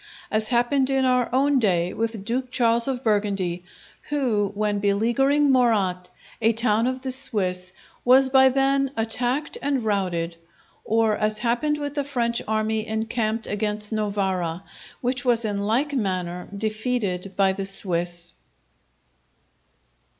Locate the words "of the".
6.87-7.11